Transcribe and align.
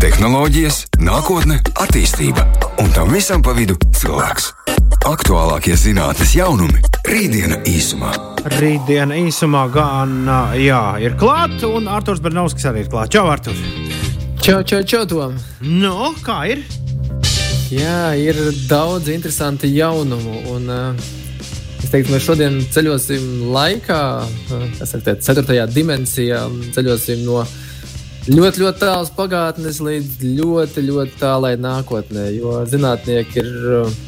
tehnoloģijas, 0.00 0.76
nākotne, 1.04 1.58
attīstība 1.76 2.46
un 2.80 2.88
tam 2.94 3.10
visam 3.12 3.42
pa 3.44 3.52
vidu 3.52 3.74
cilvēks. 3.98 4.46
Aktuālākie 5.08 5.74
zinātnīs 5.76 6.32
jaunumi- 6.38 6.80
rītdiena 7.12 7.58
īsumā. 7.68 8.14
Rītdiena 8.56 9.18
īsumā 9.20 9.66
gan 9.72 10.24
jā, 10.56 11.00
ir 11.04 11.16
klāta, 11.20 11.68
un 11.68 11.88
Arthurs 11.88 12.20
Bernovskis 12.20 12.64
arī 12.64 12.84
ir 12.84 12.88
klāts. 12.88 13.12
Čau, 13.12 13.26
Artur! 13.28 13.54
Čau, 14.40 14.62
čau, 14.62 14.82
čau, 14.82 15.04
Tom! 15.04 15.36
Nu, 15.60 16.14
kā 16.24 16.48
ir? 16.48 16.64
Jā, 17.70 18.16
ir 18.16 18.34
daudz 18.68 19.08
interesantu 19.08 19.68
jaunumu. 19.68 20.40
Un, 20.54 20.68
uh, 20.68 20.94
es 21.84 21.90
teiktu, 21.90 22.14
mēs 22.14 22.24
šodien 22.24 22.60
ceļosim 22.72 23.52
laikā, 23.52 24.02
kas 24.78 24.94
ir 24.94 25.00
tādā 25.00 25.20
ceturtajā 25.20 25.66
dimensijā, 25.68 26.48
ceļosim 26.72 27.26
no 27.26 27.44
ļoti, 28.28 28.60
ļoti 28.60 28.82
tālas 28.82 29.10
pagātnes 29.16 29.80
līdz 29.80 30.20
ļoti, 30.36 30.84
ļoti 30.90 31.18
tālai 31.20 31.54
nākotnē. 31.60 32.26
Jo 32.36 32.60
zinātnieki 32.68 33.40
ir 33.40 33.52
uh, 33.80 34.00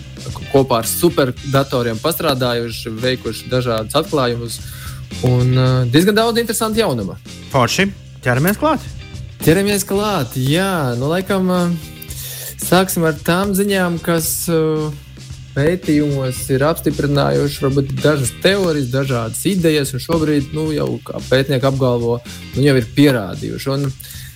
kopā 0.53 0.83
ar 0.83 0.89
superdatoriem 0.89 2.01
pastrādājuši, 2.03 2.93
veikuši 3.03 3.49
dažādus 3.53 3.97
atklājumus 4.03 4.59
un 5.29 5.55
uh, 5.57 5.71
diezgan 5.89 6.19
daudz 6.19 6.43
interesantu 6.43 6.83
jaunumu. 6.83 7.17
Forši, 7.53 7.89
ķeramies 8.25 8.61
klāt! 8.61 8.85
Ķeramies 9.43 9.83
klāt, 9.89 10.37
jā, 10.39 10.95
nu 11.01 11.09
laikam 11.11 11.49
uh, 11.51 11.73
sāksim 12.63 13.09
ar 13.09 13.17
tām 13.27 13.57
ziņām, 13.59 13.99
kas 14.05 14.29
uh, 14.53 14.93
pētījumos 15.55 16.41
ir 16.55 16.65
apstiprinājuši 16.69 17.63
varbūt 17.67 17.93
dažas 18.01 18.33
teorijas, 18.45 18.91
dažādas 18.93 19.45
idejas, 19.51 19.93
un 19.95 20.03
šobrīd 20.03 20.53
nu, 20.57 20.71
jau 20.75 20.89
pētnieki 21.29 21.69
apgalvo, 21.69 22.19
nu, 22.57 22.65
jau 22.65 22.77
ir 22.81 22.91
pierādījuši. 22.97 23.73
Un, 23.77 23.89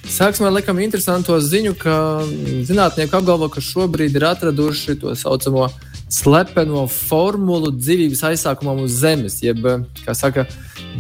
Sāksim 0.07 0.45
ar 0.47 0.53
laikam 0.55 0.79
interesantu 0.79 1.35
ziņu, 1.43 1.73
ka 1.81 2.23
zinātnieki 2.69 3.17
apgalvo, 3.19 3.49
ka 3.51 3.59
šobrīd 3.59 4.15
ir 4.15 4.27
atraduši 4.29 4.95
to 5.03 5.15
saucamo 5.19 5.65
slepeno 6.13 6.85
formulu 6.87 7.73
dzīvības 7.75 8.23
aizsākumam 8.31 8.85
uz 8.85 8.95
Zemes, 9.01 9.41
jeb, 9.43 9.67
kā 10.05 10.15
saka, 10.15 10.47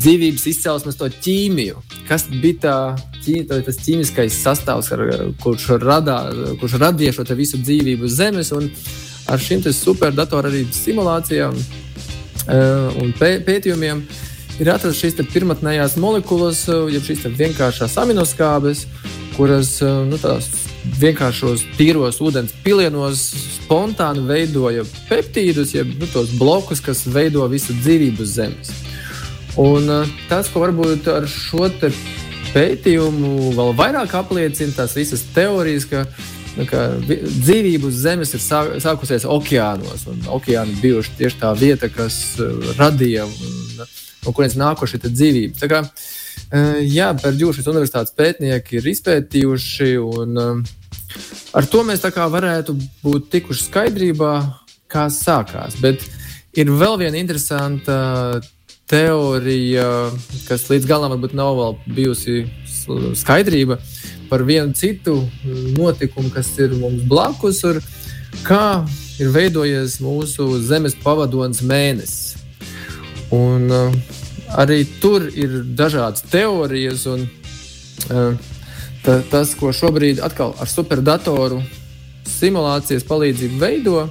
dzīvības 0.01 0.49
izcelsmes 0.51 0.99
to 0.99 1.07
ķīmiju. 1.23 1.79
Kas 2.09 2.27
bija 2.33 2.59
tā, 2.65 2.79
tas 3.67 3.81
ķīmiskais 3.83 4.39
sastāvs, 4.43 4.93
ar, 4.95 5.03
kurš, 5.43 5.67
radā, 5.83 6.21
kurš 6.61 6.79
radīja 6.83 7.17
šo 7.17 7.27
visu 7.39 7.61
dzīvību 7.63 8.07
uz 8.07 8.17
Zemes, 8.21 8.53
ar 9.27 9.43
šīm 9.43 9.65
superdatoru 9.75 10.51
arī 10.51 10.65
simulācijām 10.73 11.57
un 12.47 13.13
pē, 13.19 13.37
pētījumiem 13.47 14.05
ir 14.61 14.71
atrastas 14.71 15.01
šīs 15.03 15.19
pirmotnējās 15.33 15.99
molekulas, 16.01 16.65
jeb 16.93 17.05
šīs 17.05 17.27
vienkāršās 17.39 17.99
aminoskābes, 18.03 18.87
kuras 19.37 19.77
nu, 19.83 20.21
vienkāršos 21.01 21.67
tīros 21.77 22.21
ūdens 22.23 22.55
pilienos 22.65 23.27
spontāni 23.57 24.23
veidoja 24.29 24.87
peptīdus, 25.11 25.75
jeb 25.75 25.91
nu, 25.99 26.09
tos 26.13 26.33
blokus, 26.39 26.81
kas 26.81 27.05
veido 27.11 27.47
visu 27.51 27.75
dzīvību 27.83 28.23
uz 28.23 28.37
Zemes. 28.39 28.73
Un 29.61 29.89
tas, 30.29 30.49
ko 30.53 30.63
varbūt 30.63 31.09
ar 31.09 31.27
šo 31.33 31.67
pētījumu 32.57 33.53
vēl 33.57 33.75
vairāk 33.77 34.17
apliecina, 34.17 34.75
tās 34.79 34.97
visas 34.97 35.23
teorijas, 35.37 35.87
ka 35.91 36.07
dzīvība 36.57 37.91
uz 37.91 38.01
Zemes 38.01 38.33
ir 38.33 38.41
sākusies 38.41 39.27
okeānos, 39.29 40.07
okeāni 40.33 40.79
bijuši 40.81 41.17
tieši 41.19 41.41
tā 41.43 41.53
vieta, 41.59 41.91
kas 41.93 42.39
radīja 42.79 43.27
un, 43.29 43.83
no 44.25 44.33
kurienes 44.33 44.57
nākuši 44.57 45.03
dzīvība. 45.05 45.69
Kā, 45.69 45.83
jā, 46.81 47.11
Pērģūšas 47.21 47.69
universitātes 47.73 48.17
pētnieki 48.17 48.81
ir 48.81 48.91
izpētījuši, 48.95 49.93
un 50.01 50.41
ar 51.57 51.69
to 51.71 51.85
mēs 51.85 52.07
varētu 52.07 52.77
būt 53.05 53.31
tikuši 53.37 53.69
skaidrībā, 53.69 54.33
kā 54.89 55.09
sākās. 55.13 55.77
Bet 55.83 56.05
ir 56.57 56.73
vēl 56.73 56.97
viena 57.05 57.21
interesanta 57.21 58.41
teorija, 58.91 60.11
kas 60.47 60.69
līdz 60.71 60.87
galam 60.87 61.15
varbūt 61.15 61.35
nav 61.37 61.57
vēl 61.59 61.77
bijusi 61.97 62.45
skaidrība 63.19 63.81
par 64.31 64.45
vienu 64.47 64.75
citu 64.75 65.19
notikumu, 65.77 66.31
kas 66.35 66.53
ir 66.63 66.75
mums 66.79 67.03
blakus, 67.07 67.63
un 67.67 67.81
kā 68.47 68.87
ir 69.23 69.31
veidojies 69.35 69.99
mūsu 70.05 70.49
Zemes 70.63 70.97
pavadonis 71.03 71.63
mēnesis. 71.67 72.37
Un, 73.35 73.67
uh, 73.75 73.95
arī 74.55 74.85
tur 75.01 75.27
ir 75.35 75.63
dažādas 75.79 76.23
teorijas, 76.31 77.07
un 77.11 77.25
uh, 77.27 78.37
ta, 79.03 79.19
tas, 79.31 79.55
ko 79.59 79.73
šobrīd 79.75 80.23
atkal 80.23 80.55
ar 80.63 80.71
superdatoru 80.71 81.59
simulācijas 82.27 83.07
palīdzību 83.07 83.59
veido, 83.63 84.07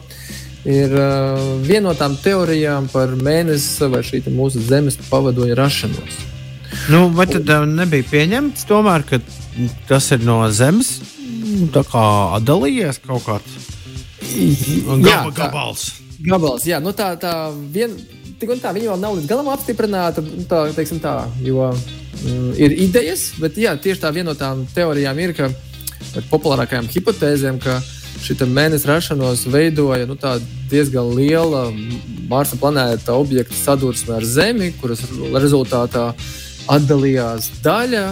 ir 0.66 0.94
uh, 0.98 1.40
viena 1.62 1.90
no 1.90 1.96
tām 1.98 2.16
teorijām 2.18 2.90
par 2.92 3.14
mēnesi 3.16 3.90
vai 3.92 4.02
šī 4.06 4.24
mūsu 4.34 4.64
Zemes 4.66 4.98
pavadoņa 5.10 5.58
rašanos. 5.60 6.22
Nu, 6.90 7.08
vai 7.16 7.28
tad 7.30 7.50
uh, 7.50 7.68
nebija 7.70 8.06
pieņemts 8.10 8.66
tomēr, 8.70 9.06
ka 9.08 9.22
tas 9.90 10.10
ir 10.16 10.26
no 10.26 10.42
Zemes 10.52 10.98
atdalījies 11.72 13.00
kaut 13.06 13.24
kāds? 13.28 13.62
Gaba, 15.06 15.32
gabals. 15.32 15.86
Gabals, 16.26 16.66
jā, 16.68 16.82
nu 16.82 16.92
tā, 16.98 17.14
tā 17.22 17.52
vien, 17.72 17.94
tik 18.40 18.50
un 18.56 18.62
tā, 18.62 18.74
viņi 18.76 18.90
vēl 18.90 19.00
nav 19.00 19.18
līdz 19.20 19.30
galam 19.30 19.52
apstiprināti. 19.54 20.24
Nu, 20.26 20.46
tā, 20.50 20.66
teiksim, 20.76 21.00
tā, 21.04 21.28
jo 21.46 21.70
mm, 21.70 22.56
ir 22.58 22.76
idejas, 22.88 23.30
bet 23.40 23.60
jā, 23.62 23.76
tieši 23.78 24.02
tā 24.02 24.12
viena 24.16 24.34
no 24.34 24.40
tām 24.40 24.66
teorijām 24.74 25.22
ir, 25.22 25.36
ka 25.38 25.52
populārākajām 26.32 26.90
hipotēzēm, 26.92 27.60
ka 27.62 27.78
šī 28.24 28.38
mēneša 28.48 28.90
rašanos 28.90 29.46
veidoja 29.52 30.06
nu, 30.10 30.18
diezgan 30.72 31.12
liela 31.16 31.68
Marsa 32.30 32.58
planēta 32.58 33.14
objekta 33.14 33.56
sadursme 33.56 34.16
ar 34.18 34.26
Zemi, 34.26 34.72
kuras 34.82 35.04
rezultātā 35.34 36.14
atdalījās 36.72 37.52
daļa. 37.66 38.06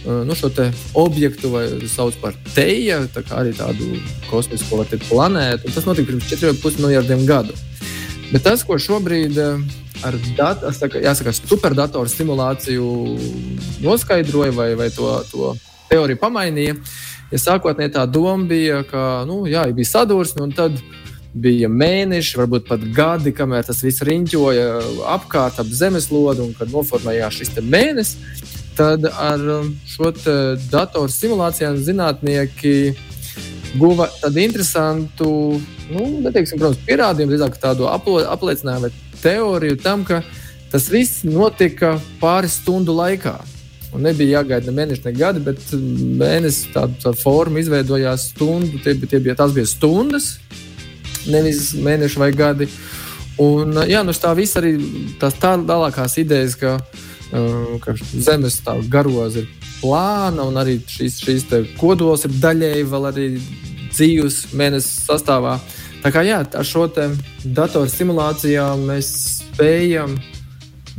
Nu, 0.00 0.32
šo 0.32 0.48
objektu 0.96 1.52
sauc 1.92 2.16
par 2.22 2.32
teju, 2.54 3.02
tā 3.12 3.20
arī 3.36 3.52
tādu 3.52 3.98
kosmisko 4.30 4.80
planētu. 5.10 5.68
Tas 5.74 5.84
notika 5.84 6.08
pirms 6.08 6.30
4,5 6.30 6.80
miljardiem 6.80 7.26
gadu. 7.28 7.52
Bet 8.30 8.44
tas, 8.46 8.62
ko 8.62 8.78
šobrīd 8.78 9.38
eh, 9.42 9.62
ar 10.06 10.16
dat, 10.38 10.62
saka, 10.76 11.00
jāsaka, 11.02 11.34
superdatoru 11.34 12.08
simulāciju 12.08 12.86
noskaidroja 13.82 14.54
vai, 14.54 14.68
vai 14.78 14.86
to, 14.94 15.10
to 15.32 15.50
teoriju 15.90 16.20
pamainīja, 16.20 16.76
ja 17.30 17.38
sākotnēji 17.38 17.94
tā 17.96 18.06
doma 18.10 18.48
bija, 18.50 18.82
ka 18.88 19.24
nu, 19.28 19.42
jā, 19.50 19.66
bija 19.74 19.92
sadursme 19.92 20.44
un 20.46 20.54
tad 20.56 20.78
bija 21.30 21.68
mēneši, 21.70 22.38
varbūt 22.40 22.66
pat 22.68 22.86
gadi, 22.94 23.32
kamēr 23.34 23.66
tas 23.66 23.82
viss 23.84 24.02
riņķoja 24.06 24.66
apkārt 25.14 25.60
ap 25.62 25.68
zemeslodi 25.70 26.42
un 26.42 26.56
kad 26.58 26.72
noformējās 26.74 27.38
šis 27.38 27.54
mēnesis. 27.62 28.16
Tad 28.78 29.04
ar 29.04 29.42
um, 29.60 29.70
šo 29.86 30.10
datoru 30.70 31.10
simulācijām 31.12 31.76
zinātnieki 31.84 32.94
guva 33.78 34.08
tādu 34.22 34.40
interesantu, 34.42 35.30
nu, 35.90 36.06
neteiksim, 36.24 36.58
protams, 36.58 36.80
pierādījumu, 36.86 37.34
drīzāk 37.34 37.58
tādu 37.60 37.86
apliecinājumu 37.90 38.88
vai 38.88 38.92
teoriju 39.22 39.78
tam, 39.82 40.04
ka 40.06 40.22
tas 40.72 40.88
viss 40.90 41.24
notika 41.26 41.96
pāris 42.22 42.58
stundu 42.62 42.94
laikā. 42.96 43.36
Un 43.90 44.04
nebija 44.06 44.38
jāgaida 44.38 44.70
ne 44.70 44.76
mēneši, 44.76 45.02
ne 45.08 45.12
gadi, 45.16 45.42
bet 45.42 45.62
mēnesis 45.74 46.70
tāda 46.74 46.94
tā 47.02 47.12
forma 47.18 47.58
izveidojās 47.58 48.28
stundu. 48.30 48.78
Tie, 48.84 48.94
tie 48.94 49.18
bija, 49.22 49.34
tās 49.38 49.54
bija 49.56 49.66
stundas, 49.66 50.36
nevis 51.26 51.72
mēneši 51.74 52.22
vai 52.22 52.30
gadi. 52.36 52.70
Un, 53.40 53.74
jā, 53.88 54.04
nu 54.06 54.14
tā 54.14 54.34
viss 54.38 54.58
arī 54.60 54.76
tās 55.18 55.38
tālākās 55.42 56.18
idejas, 56.22 56.54
ka, 56.60 56.76
ka 57.82 57.96
Zemes 58.12 58.60
garoza 58.92 59.42
ir 59.42 59.50
plāna, 59.80 60.44
un 60.46 60.60
arī 60.60 60.78
šīs, 60.86 61.20
šīs 61.24 61.46
kodols 61.80 62.26
ir 62.28 62.36
daļēji 62.42 62.88
vēl 62.90 63.10
arī 63.10 63.28
dzīves 63.90 64.42
mēnesis 64.54 65.06
sastāvā. 65.08 65.58
Tā 66.00 66.12
kā 66.14 66.22
jā, 66.24 66.40
ar 66.44 66.64
šo 66.64 66.86
datoru 67.44 67.90
simulācijām 67.90 68.86
mēs 68.88 69.10
spējam 69.40 70.14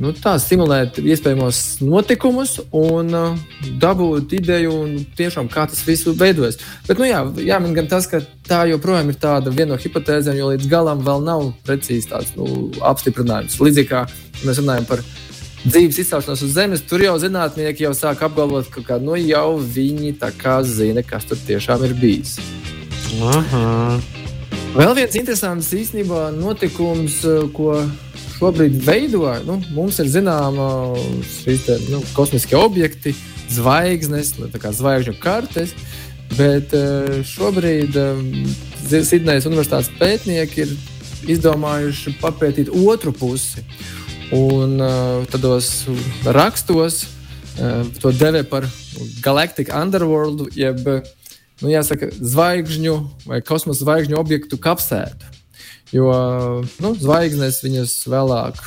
nu, 0.01 0.11
tā, 0.17 0.33
simulēt 0.41 0.97
iespējamos 1.01 1.81
notikumus 1.85 2.57
un 2.75 3.13
uh, 3.15 3.39
dabūt 3.81 4.33
ideju, 4.39 4.73
un 4.83 4.95
tiešām, 5.17 5.49
kā 5.51 5.67
tas 5.69 5.83
viss 5.85 6.09
veidojas. 6.09 6.59
Bet 6.87 7.01
nu, 7.01 7.07
jā, 7.09 7.21
jāmin 7.45 7.75
gan 7.77 7.89
tas, 7.91 8.09
ka 8.09 8.23
tā 8.47 8.63
joprojām 8.71 9.11
ir 9.13 9.19
tāda 9.21 9.53
viena 9.53 9.75
no 9.75 9.81
hipotēzēm, 9.81 10.39
jo 10.39 10.51
līdz 10.53 10.69
galam 10.71 11.03
vēl 11.05 11.25
nav 11.27 11.51
precīzi 11.67 12.09
tāds 12.11 12.33
nu, 12.39 12.71
apstiprinājums. 12.91 13.59
Līdzīgi 13.61 13.91
kā 13.91 14.05
mēs 14.41 14.63
runājam 14.63 14.89
par 14.89 15.05
dzīves 15.61 16.01
izcelšanos 16.01 16.41
uz 16.47 16.55
Zemes, 16.55 16.81
tur 16.89 17.03
jau 17.05 17.13
zinātnieki 17.21 17.85
jau 17.85 17.93
sāk 17.97 18.23
apgalvot, 18.25 18.71
ka 18.73 18.81
kā, 18.87 18.97
nu, 19.01 19.13
jau 19.19 19.59
viņi 19.61 20.15
zina, 20.65 21.03
kas 21.05 21.29
tur 21.29 21.37
tiešām 21.37 21.85
ir 21.85 21.93
bijis. 21.93 22.39
Aha. 23.21 23.99
Vēl 24.71 24.95
viens 24.95 25.15
interesants 25.19 25.73
īstenībā 25.75 26.31
notikums, 26.31 27.21
ko 27.53 27.75
šobrīd 28.41 28.79
veido. 28.81 29.27
Nu, 29.45 29.59
mums 29.75 29.99
ir 30.01 30.09
zināma 30.09 30.67
šīs 31.29 31.65
te, 31.67 31.77
nu, 31.91 32.01
kosmiskie 32.17 32.57
objekti, 32.57 33.13
zvaigznes, 33.53 34.33
zvaigžņu 34.81 35.17
kartes. 35.21 35.75
Bet 36.31 36.73
šobrīd 37.27 37.97
Sidnejas 38.87 39.45
Universitātes 39.49 39.91
pētnieki 39.99 40.63
ir 40.63 40.71
izdomājuši 41.35 42.15
papētīt 42.21 42.71
otru 42.71 43.13
pusi. 43.13 43.65
Un 44.33 44.79
tādos 45.29 45.83
rakstos 46.23 47.03
to 47.99 48.13
devē 48.15 48.45
par 48.47 48.65
Galactic 49.21 49.69
Underworld, 49.75 50.47
jeb 50.55 50.79
nu, 50.87 51.69
jāsaka, 51.69 52.09
zvaigžņu 52.15 52.95
vai 53.27 53.43
kosmosa 53.45 53.83
zvaigžņu 53.83 54.17
objektu 54.17 54.57
kapsētu. 54.57 55.40
Jo 55.91 56.11
nu, 56.79 56.93
zvaigznes 56.95 57.59
viņas 57.65 57.97
vēlāk 58.07 58.59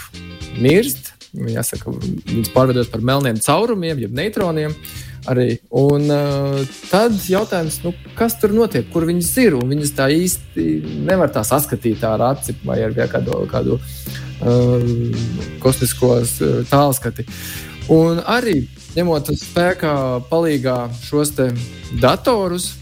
mirst, 0.61 1.15
jāsaka, 1.33 1.95
viņas 2.29 2.53
pārveidot 2.55 2.93
par 2.93 3.05
melniem 3.05 3.41
caurumiem, 3.43 4.05
jeb 4.05 4.15
neitroniem. 4.17 4.77
Arī. 5.25 5.55
Un 5.73 6.05
uh, 6.13 6.59
tad 6.91 7.15
jautājums, 7.33 7.79
nu, 7.81 7.95
kas 8.19 8.37
tur 8.37 8.53
notiek, 8.53 8.85
kur 8.93 9.07
viņas 9.09 9.31
ir? 9.41 9.57
Viņas 9.57 9.95
tā 9.97 10.11
īsti 10.13 10.67
nevar 11.07 11.33
tā 11.33 11.41
saskatīt 11.49 12.05
ar 12.05 12.21
aci 12.27 12.53
vai 12.61 12.83
ar 12.85 12.93
kādu, 13.09 13.39
kādu 13.49 13.79
uh, 13.81 14.85
kosmisko 15.65 16.19
tālskati. 16.69 17.25
Un 17.93 18.21
arī 18.21 18.67
ņemot 18.95 19.33
spēkā 19.41 19.95
palīgā 20.29 20.77
šos 21.07 21.33
datorus, 22.01 22.75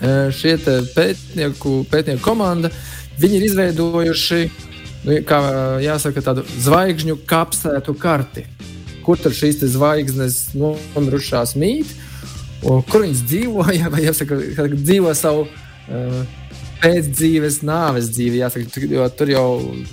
šie 0.00 0.56
pētnieku, 0.94 1.80
pētnieku 1.90 2.22
komanda, 2.24 2.70
viņi 3.20 3.38
ir 3.38 3.44
izveidojuši, 3.48 4.40
nu, 5.06 5.18
kā 5.28 5.40
jāsaka, 5.84 6.24
tādu 6.24 6.44
zvaigžņu 6.60 7.18
kapsētu 7.28 7.94
karti. 8.00 8.46
Kur 9.06 9.20
tad 9.22 9.36
šīs 9.38 9.62
zvaigznes 9.70 10.40
nomirušās 10.58 11.54
mīt, 11.56 11.92
kur 12.60 13.04
viņas 13.04 13.22
dzīvo, 13.28 13.68
jā, 13.76 13.90
vai 13.94 14.02
jāsaka, 14.04 14.40
dzīvo 14.74 15.14
savu 15.16 15.46
uh, 15.46 16.18
pēcdzīves, 16.82 17.62
nāves 17.64 18.10
dzīvi, 18.12 18.42
jāsaka, 18.42 18.82
jo 18.90 19.06
tur 19.16 19.32
jau 19.32 19.46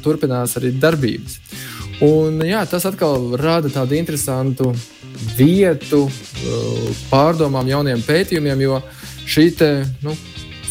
turpinās 0.04 0.58
arī 0.60 0.74
darbības. 0.76 1.40
Un, 2.04 2.42
jā, 2.44 2.66
tas 2.68 2.84
atkal 2.90 3.38
rada 3.40 3.70
tādu 3.72 3.96
interesantu 3.96 4.74
vietu 5.38 6.08
pārdomām, 7.12 7.70
jauniem 7.70 8.02
pētījumiem, 8.04 8.66
jo 8.66 8.80
uh, 8.82 9.03
šī 9.30 9.50
te, 9.58 9.72
nu, 10.04 10.16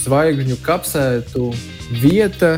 zvaigžņu 0.03 0.59
kapsētu 0.65 1.51
vieta 2.03 2.57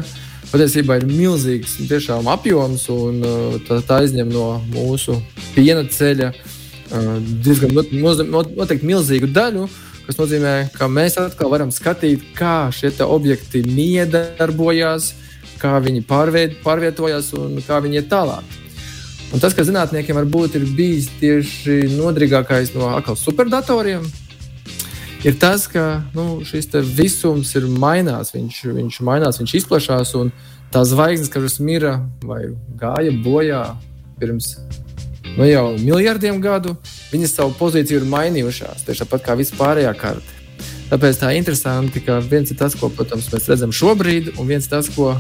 patiesībā 0.55 1.01
ir 1.01 1.09
milzīgs 1.09 1.79
tiešām, 1.89 2.29
apjoms, 2.31 2.87
un 2.93 3.23
uh, 3.25 3.57
tā, 3.67 3.81
tā 3.87 4.03
aizņem 4.05 4.31
no 4.31 4.47
mūsu 4.71 5.17
piena 5.57 5.83
ceļa 5.91 6.31
uh, 6.31 7.17
diezgan 7.45 7.75
noteikti 7.75 8.87
milzīgu 8.87 9.33
daļu. 9.35 9.67
Tas 10.05 10.19
nozīmē, 10.21 10.55
ka 10.77 10.87
mēs 10.93 11.17
atkal 11.17 11.49
varam 11.49 11.71
skatīt, 11.73 12.27
kā 12.37 12.69
šie 12.77 12.93
objekti 13.07 13.63
miedarbojās, 13.65 15.15
kā 15.59 15.79
viņi 15.81 16.05
pārviet, 16.05 16.59
pārvietojās 16.65 17.33
un 17.41 17.57
kā 17.65 17.81
viņi 17.81 18.03
iet 18.03 18.11
tālāk. 18.13 18.61
Un 19.35 19.41
tas, 19.43 19.57
kas 19.57 19.67
zinātniekiem 19.67 20.21
varbūt 20.21 20.59
ir 20.61 20.69
bijis 20.77 21.09
tieši 21.19 21.97
nodrīgākais 21.97 22.75
no 22.77 22.93
superdatoriem, 23.19 24.05
ir 25.25 25.39
tas, 25.41 25.67
ka 25.71 26.05
nu, 26.15 26.45
šis 26.47 26.69
visums 26.97 27.55
ir 27.57 27.67
mainās, 27.69 28.35
viņš, 28.35 28.61
viņš 28.77 29.01
mainās, 29.07 29.41
viņš 29.41 29.57
izplatās, 29.61 30.15
tās 30.75 30.93
zvaigznes, 30.93 31.33
kas 31.33 31.61
mira 31.61 31.99
vai 32.23 32.45
gāja 32.79 33.13
bojā 33.25 33.65
pirms 34.21 34.55
nu, 35.37 35.47
jau 35.49 35.67
miljardiem 35.79 36.41
gadu, 36.43 36.77
viņas 37.13 37.37
savu 37.39 37.55
pozīciju 37.59 38.03
ir 38.03 38.09
mainījušās, 38.11 38.85
tieši 38.87 39.05
tāpat 39.05 39.27
kā 39.27 39.37
vispārējā 39.39 39.95
karte. 39.99 40.41
Tāpēc 40.91 41.19
tā 41.19 41.33
ir 41.33 41.41
interesanti, 41.41 42.03
ka 42.05 42.21
viens 42.23 42.53
ir 42.53 42.59
tas, 42.61 42.77
ko 42.79 42.91
protams, 42.93 43.31
mēs 43.33 43.49
redzam 43.51 43.73
šobrīd, 43.75 44.35
un 44.39 44.51
viens 44.51 44.69
tas, 44.71 44.91
ko 44.95 45.15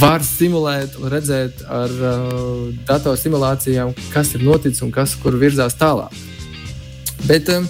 var 0.00 0.24
simulēt 0.26 0.98
un 1.00 1.08
redzēt 1.12 1.62
ar 1.72 1.92
uh, 1.92 2.68
datorsimulācijām, 2.88 3.94
kas 4.12 4.34
ir 4.36 4.44
noticis 4.44 4.82
un 4.84 4.92
kas 4.92 5.14
kur 5.22 5.38
virzās 5.40 5.76
tālāk. 5.78 6.12
Bet, 7.24 7.48
um, 7.54 7.68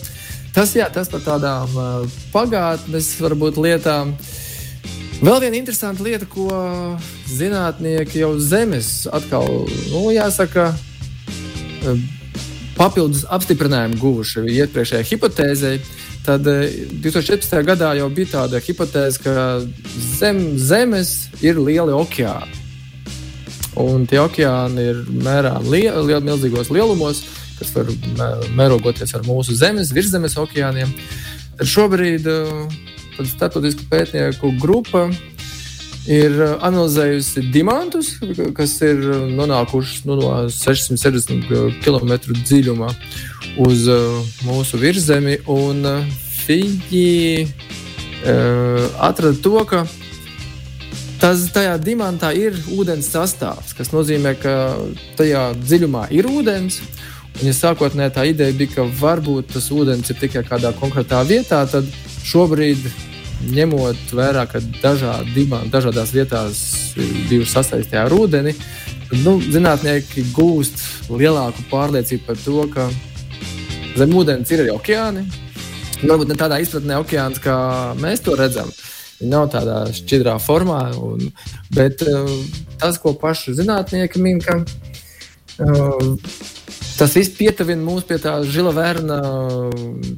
Tas, 0.55 0.75
jā, 0.75 0.89
tas 0.91 1.11
par 1.12 1.23
tādām 1.23 1.75
uh, 1.79 2.21
pagātnes 2.33 3.12
varbūt 3.23 3.61
lietām. 3.62 4.15
Vēl 5.19 5.41
viena 5.43 5.59
interesanta 5.59 6.05
lieta, 6.06 6.27
ko 6.31 6.47
zinātnieki 7.27 8.23
jau 8.23 8.37
zemes 8.39 9.09
atkal, 9.11 9.49
nu, 9.91 10.05
jāsaka, 10.15 10.71
papildus 12.79 13.25
apstiprinājumu 13.35 13.99
guvuši 13.99 14.45
iepriekšējai 14.61 15.09
hipotēzei. 15.11 15.81
Tad 16.29 16.45
2014. 16.45 17.56
gadā 17.65 17.95
jau 17.97 18.09
bija 18.12 18.35
tāda 18.35 18.61
hipotēze, 18.61 19.23
ka 19.25 19.35
zem, 20.19 20.43
Zemes 20.61 21.12
ir 21.41 21.59
lieli 21.59 21.95
okeāni. 21.97 22.53
Un 23.79 24.05
tie 24.11 24.19
okeāni 24.21 24.85
ir 24.91 25.03
mērām 25.23 25.67
li 25.71 25.87
li 25.87 26.21
milzīgos 26.27 26.71
lielumos 26.75 27.23
kas 27.59 27.73
var 27.75 27.91
mērogoties 28.57 29.15
ar 29.17 29.27
mūsu 29.27 29.57
zemes, 29.59 29.93
virszemes 29.95 30.39
okeāniem. 30.41 30.93
Tad 31.59 31.71
šobrīd 31.71 32.29
uh, 32.31 32.69
starptautisku 33.19 33.89
pētnieku 33.91 34.53
grupa 34.63 35.09
ir 36.09 36.37
uh, 36.39 36.55
analizējusi 36.67 37.49
diamantus, 37.53 38.15
kas 38.57 38.77
ir 38.87 39.03
nonākuši 39.35 40.05
nu, 40.09 40.19
no 40.23 40.35
670 40.55 41.81
km 41.83 42.15
dziļumā 42.31 42.93
uz 43.67 43.89
mūsu 44.47 44.79
virzemi. 44.81 45.41
Viņi 46.49 47.09
uh, 47.45 48.85
atrada 49.05 49.37
to, 49.45 49.59
ka 49.69 49.83
tas, 51.21 51.43
tajā 51.55 51.75
dimantā 51.83 52.31
ir 52.37 52.57
ūdens 52.75 53.11
sastāvs, 53.13 53.75
kas 53.77 53.91
nozīmē, 53.93 54.35
ka 54.39 54.55
tajā 55.19 55.51
dziļumā 55.59 56.09
ir 56.15 56.29
ūdens. 56.31 56.81
Ja 57.38 57.52
sākotnēji 57.55 58.11
tā 58.17 58.25
ideja 58.26 58.55
bija, 58.58 58.73
ka 58.81 58.85
varbūt 58.99 59.52
tas 59.55 59.69
ūdens 59.70 60.11
ir 60.11 60.17
tikai 60.19 60.40
kādā 60.46 60.73
konkrētā 60.75 61.20
vietā, 61.26 61.61
tad 61.70 61.87
šobrīd, 62.26 62.88
ņemot 63.55 64.11
vērā, 64.19 64.43
ka 64.50 64.58
dažādi, 64.82 65.44
dažādās 65.70 66.11
vietās 66.17 66.62
ir 66.99 67.12
bijuši 67.31 67.52
sasaistīti 67.52 68.00
ar 68.00 68.17
ūdeni, 68.17 68.56
nu, 69.23 69.37
zinātnieki 69.55 70.26
gūst 70.35 70.82
lielāku 71.12 71.62
pārliecību 71.70 72.26
par 72.26 72.43
to, 72.43 72.67
ka 72.75 72.88
zem 73.94 74.19
ūdens 74.19 74.50
ir 74.50 74.64
arī 74.64 74.75
okeāni. 74.75 75.25
Varbūt 76.02 76.35
ne 76.35 76.38
tādā 76.43 76.58
izpratnē 76.62 76.99
okeāns, 77.05 77.38
kā 77.43 77.56
mēs 78.02 78.26
to 78.26 78.35
redzam. 78.38 78.75
Viņi 79.23 79.30
nav 79.30 79.47
tādā 79.54 79.85
šķidrā 79.95 80.35
formā, 80.42 80.83
un, 80.99 81.30
bet 81.75 82.02
uh, 82.02 82.26
tas, 82.83 82.99
ko 82.99 83.14
paši 83.18 83.54
zinātnieki 83.62 84.23
min, 84.23 84.42
ka 84.42 84.59
uh, 84.59 86.14
Tas 86.99 87.12
viss 87.14 87.31
pietuvina 87.31 87.78
mūs 87.87 88.02
pie 88.09 88.17
tā 88.19 88.33
žila 88.50 88.73
vērna, 88.75 89.19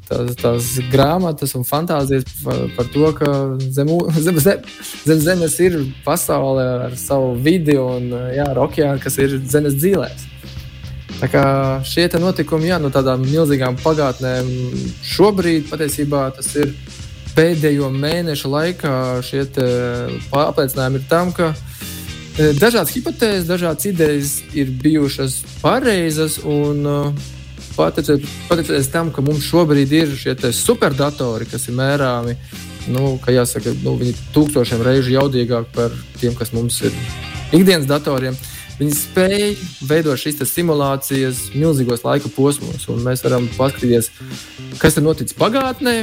tās, 0.08 0.30
tās 0.40 0.68
grāmatas 0.88 1.52
un 1.58 1.66
fantāzijas 1.68 2.24
par, 2.40 2.62
par 2.76 2.88
to, 2.94 3.10
ka 3.18 3.32
zem, 3.60 3.90
zem, 4.26 4.40
zem, 4.40 4.64
zem 5.04 5.20
zemes 5.26 5.58
ir 5.60 5.76
pasaule 6.06 6.64
ar 6.86 6.96
savu 6.96 7.34
vidi 7.36 7.76
un 7.76 8.08
jā, 8.32 8.48
ar 8.48 8.62
okeānu, 8.64 9.02
kas 9.04 9.20
ir 9.20 9.36
zemes 9.44 9.76
dzīvēs. 9.76 10.24
Tā 11.20 11.28
kā 11.28 11.44
šie 11.84 12.06
notikumi, 12.16 12.70
jā, 12.70 12.78
no 12.80 12.88
tādām 12.88 13.26
milzīgām 13.28 13.76
pagātnēm, 13.82 14.48
šobrīd 15.04 15.68
patiesībā 15.68 16.30
tas 16.38 16.48
ir 16.56 16.72
pēdējo 17.36 17.90
mēnešu 17.92 18.48
laikā. 18.56 18.94
Šie 19.26 19.44
apliecinājumi 20.32 21.02
ir 21.02 21.04
tam, 21.12 21.34
ka 21.36 21.52
dažādas 22.38 22.94
hipotēzes, 22.94 23.48
dažādas 23.48 23.88
idejas 23.90 24.38
ir 24.54 24.70
bijušas 24.82 25.40
pareizas. 25.62 26.38
Un, 26.44 26.86
uh, 26.86 27.28
Pateicoties 27.80 28.90
tam, 28.92 29.08
ka 29.14 29.22
mums 29.24 29.46
šobrīd 29.46 29.92
ir 29.94 30.10
šie 30.18 30.34
superdatori, 30.52 31.46
kas 31.48 31.68
ir 31.70 31.76
mērāmi, 31.78 32.34
nu, 32.92 33.14
ka 33.22 33.32
jāsaka, 33.32 33.72
nu, 33.84 33.94
viņi 34.00 34.12
ir 34.12 34.22
tūkstošiem 34.34 34.82
reižu 34.84 35.14
jaudīgāki 35.14 35.72
par 35.76 35.94
tiem, 36.20 36.34
kas 36.36 36.52
mums 36.52 36.80
ir 36.82 36.96
ikdienas 37.56 37.88
datoriem. 37.88 38.36
Viņi 38.80 38.96
spēj 38.96 39.46
veidot 39.84 40.20
šīs 40.20 40.40
simulācijas 40.48 41.50
milzīgos 41.52 42.04
laika 42.04 42.30
posmos, 42.32 42.86
un 42.88 43.02
mēs 43.04 43.24
varam 43.24 43.48
paskatīties, 43.56 44.10
kas 44.80 44.96
ir 44.96 45.04
noticis 45.04 45.36
pagātnē, 45.36 45.96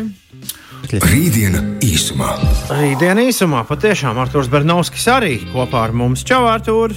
Rītdiena 0.85 1.59
īsumā. 1.83 2.29
Rītdiena 2.71 3.25
īsumā 3.27 3.63
patiešām 3.67 4.17
Arthurs 4.21 4.47
Bernovskis 4.51 5.07
arī 5.11 5.33
kopā 5.51 5.87
ar 5.87 5.93
mums. 5.97 6.23
Čau, 6.27 6.45
Artur! 6.47 6.93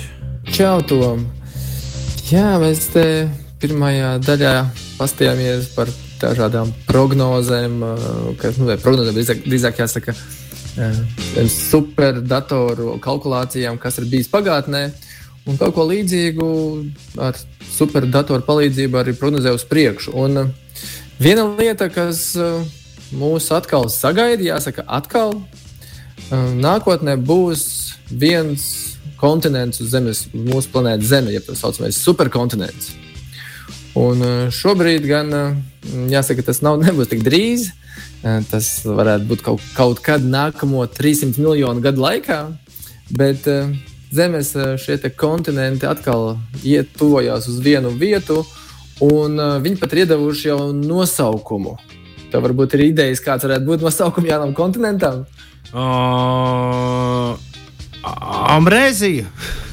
Čau, 0.52 0.78
Tom! 0.86 1.24
Jā, 2.30 2.60
mēs 2.62 2.84
te 2.92 3.04
pirmajā 3.62 4.12
daļā 4.22 4.54
pastījāmies 5.00 5.72
par 5.74 5.90
dažādām 6.20 6.70
prognozēm, 6.86 7.80
kas, 8.38 8.60
nu, 8.60 8.70
prognozēm 8.84 9.16
drīzāk, 9.16 9.44
drīzāk 9.48 9.80
jāsaka, 9.82 10.14
superdatoru 11.50 12.98
kalkulācijām, 13.02 13.80
kas 13.80 13.98
ir 13.98 14.10
bijis 14.12 14.30
pagātnē. 14.30 14.90
Un 15.48 15.56
kaut 15.58 15.74
ko 15.74 15.88
līdzīgu 15.88 16.50
ar 17.26 17.38
superdatoru 17.72 18.44
palīdzību 18.46 19.00
arī 19.00 19.16
prognozē 19.18 19.54
uz 19.56 19.64
priekšu. 19.66 20.12
Un 20.20 20.52
viena 21.18 21.48
lieta, 21.58 21.88
kas 21.90 22.36
mūs 23.16 23.50
atkal 23.54 23.88
sagaida, 23.90 24.42
jāsaka, 24.54 24.84
atkal. 24.86 25.34
Nākotnē 26.30 27.16
būs 27.18 27.64
viens 28.10 28.64
kontinents 29.20 29.82
uz 29.82 29.90
Zemes, 29.92 30.24
mūsu 30.32 30.70
planētas 30.72 31.10
Zeme, 31.10 31.34
ja 31.34 31.42
tā 31.44 31.56
saucamais 31.58 31.98
superkontinents. 32.00 32.94
Un 33.98 34.22
šobrīd 34.54 35.06
gan, 35.10 35.34
jāsaka, 36.12 36.46
tas 36.46 36.62
nav, 36.64 36.80
nebūs 36.84 37.10
tik 37.10 37.24
drīz. 37.26 37.70
Tas 38.50 38.66
varētu 38.84 39.28
būt 39.30 39.44
kaut, 39.44 39.62
kaut 39.76 40.02
kad 40.04 40.24
nākamo 40.24 40.84
300 40.92 41.40
miljonu 41.40 41.80
gadu 41.84 42.04
laikā, 42.04 42.42
bet 43.16 43.48
Zemes 44.10 44.52
šie 44.82 44.98
kontinenti 45.16 45.86
atkal 45.86 46.34
iet 46.66 46.90
tuvojās 46.98 47.46
uz 47.48 47.60
vienu 47.62 47.92
vietu, 47.94 48.42
un 49.06 49.38
viņi 49.62 49.80
pat 49.80 49.94
ir 49.94 50.04
iedavuši 50.04 50.50
jau 50.50 50.58
nosaukumu. 50.74 51.78
Tev 52.30 52.44
varbūt 52.46 52.76
ir 52.78 52.86
idejas, 52.90 53.22
kāds 53.24 53.46
varētu 53.46 53.66
būt 53.66 53.84
nosaukums 53.84 54.30
jaunam 54.30 54.54
kontinentam. 54.56 55.24
Uh, 55.70 57.34
Ambrēzija. 58.56 59.26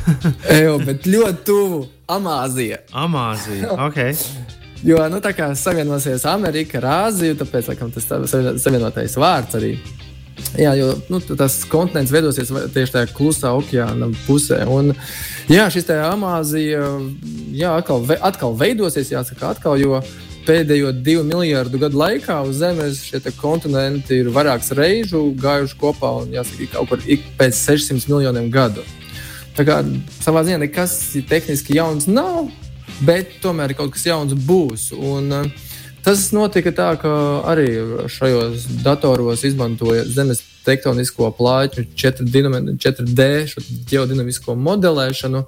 Ejo, 0.57 0.77
bet 0.83 1.07
ļoti 1.07 1.43
tuvu 1.47 1.81
Amāzija. 2.07 2.81
Amāzija. 2.95 3.73
Okay. 3.89 4.15
Jo 4.85 5.01
nu, 5.09 5.19
tā 5.23 5.33
kā 5.35 5.49
savienosies 5.57 6.25
Amerika 6.29 6.77
ar 6.79 6.89
Āziju, 7.07 7.37
tāpēc 7.39 7.71
laikam, 7.71 7.91
tas 7.93 8.05
savienotais 8.61 9.17
vārds 9.19 9.57
arī. 9.57 9.73
Jā, 10.57 10.75
jo 10.77 10.91
nu, 11.09 11.19
tas 11.37 11.57
kontinents 11.69 12.13
veidosies 12.13 12.51
tieši 12.73 12.93
tajā 12.93 13.09
klusā 13.17 13.51
okeāna 13.57 14.11
pusē. 14.27 14.61
Un, 14.69 14.93
jā, 15.49 15.65
šis 15.73 15.89
tā 15.89 15.97
Amāzija 16.11 16.83
jā, 17.57 17.73
atkal, 17.73 18.05
atkal 18.21 18.53
veidosies, 18.57 19.11
jāsaka, 19.11 19.55
atkal, 19.55 19.79
jo 19.81 20.01
pēdējo 20.47 20.93
divu 21.03 21.25
miljardu 21.27 21.81
gadu 21.81 21.99
laikā 21.99 22.39
uz 22.47 22.61
Zemes 22.61 23.03
šie 23.05 23.21
kontinenti 23.37 24.21
ir 24.21 24.31
vairākas 24.33 24.73
reizes 24.77 25.35
gājuši 25.43 25.77
kopā 25.81 26.13
un 26.23 26.33
jāsaka, 26.35 26.69
kaut 26.73 26.93
kur 26.93 27.03
ik 27.05 27.27
pēc 27.39 27.59
600 27.59 28.07
miljoniem 28.09 28.49
gadu. 28.53 28.85
Tā 29.57 29.65
kā 29.67 29.81
savā 30.21 30.45
ziņā 30.47 30.61
nekas 30.63 30.97
tehniski 31.29 31.77
jauns 31.77 32.07
nav, 32.07 32.47
bet 33.05 33.39
tomēr 33.43 33.75
kaut 33.77 33.95
kas 33.95 34.05
jauns 34.07 34.35
būs. 34.47 34.91
Un, 34.95 35.31
uh, 35.33 35.67
Tas 36.07 36.29
notika 36.31 36.71
tā, 36.71 36.85
ka 37.01 37.09
arī 37.51 37.65
šajos 38.07 38.63
datoros 38.79 39.41
izmantoja 39.43 40.05
zemes 40.07 40.39
tektonisko 40.63 41.33
plāķu 41.35 41.83
4D, 41.99 43.25
šo 43.51 43.63
geodinamisko 43.89 44.55
modelēšanu 44.55 45.41